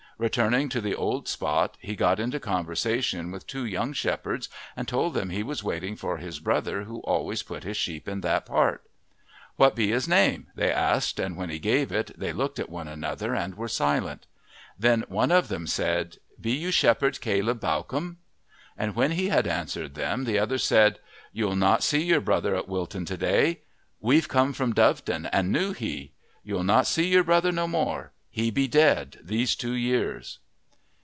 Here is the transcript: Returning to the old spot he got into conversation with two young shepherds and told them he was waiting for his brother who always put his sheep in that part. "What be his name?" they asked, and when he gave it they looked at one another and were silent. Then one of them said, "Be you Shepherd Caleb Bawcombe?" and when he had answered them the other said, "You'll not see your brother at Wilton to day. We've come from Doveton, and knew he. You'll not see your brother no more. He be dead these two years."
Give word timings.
Returning 0.17 0.69
to 0.69 0.81
the 0.81 0.93
old 0.93 1.27
spot 1.27 1.77
he 1.79 1.95
got 1.95 2.19
into 2.19 2.39
conversation 2.39 3.31
with 3.31 3.47
two 3.47 3.65
young 3.65 3.91
shepherds 3.91 4.49
and 4.75 4.87
told 4.87 5.15
them 5.15 5.31
he 5.31 5.41
was 5.41 5.63
waiting 5.63 5.95
for 5.95 6.17
his 6.17 6.39
brother 6.39 6.83
who 6.83 6.99
always 6.99 7.41
put 7.41 7.63
his 7.63 7.75
sheep 7.75 8.07
in 8.07 8.21
that 8.21 8.45
part. 8.45 8.83
"What 9.55 9.75
be 9.75 9.89
his 9.89 10.07
name?" 10.07 10.45
they 10.53 10.71
asked, 10.71 11.19
and 11.19 11.35
when 11.37 11.49
he 11.49 11.57
gave 11.57 11.91
it 11.91 12.11
they 12.19 12.33
looked 12.33 12.59
at 12.59 12.69
one 12.69 12.87
another 12.87 13.33
and 13.33 13.55
were 13.57 13.67
silent. 13.67 14.27
Then 14.77 15.05
one 15.07 15.31
of 15.31 15.47
them 15.47 15.65
said, 15.65 16.17
"Be 16.39 16.51
you 16.51 16.69
Shepherd 16.69 17.19
Caleb 17.19 17.59
Bawcombe?" 17.61 18.17
and 18.77 18.95
when 18.95 19.13
he 19.13 19.29
had 19.29 19.47
answered 19.47 19.95
them 19.95 20.25
the 20.25 20.37
other 20.37 20.59
said, 20.59 20.99
"You'll 21.33 21.55
not 21.55 21.81
see 21.81 22.03
your 22.03 22.21
brother 22.21 22.55
at 22.55 22.69
Wilton 22.69 23.05
to 23.05 23.17
day. 23.17 23.61
We've 23.99 24.27
come 24.27 24.53
from 24.53 24.75
Doveton, 24.75 25.25
and 25.33 25.51
knew 25.51 25.73
he. 25.73 26.11
You'll 26.43 26.63
not 26.63 26.85
see 26.85 27.07
your 27.07 27.23
brother 27.23 27.51
no 27.51 27.67
more. 27.67 28.11
He 28.33 28.49
be 28.49 28.65
dead 28.69 29.19
these 29.21 29.57
two 29.57 29.73
years." 29.73 30.39